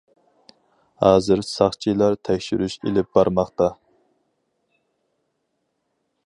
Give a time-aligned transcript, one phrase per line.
[1.03, 3.69] ھازىر ساقچىلار تەكشۈرۈش ئېلىپ بارماقتا.